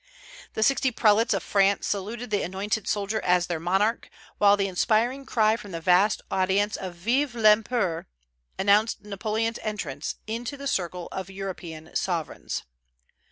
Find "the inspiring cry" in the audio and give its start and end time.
4.57-5.55